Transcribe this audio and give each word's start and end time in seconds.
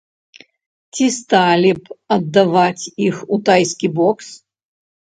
Ці 0.95 1.05
сталі 1.17 1.71
б 1.81 1.99
аддаваць 2.17 2.85
іх 3.11 3.15
у 3.35 3.41
тайскі 3.53 3.87
бокс? 4.03 4.27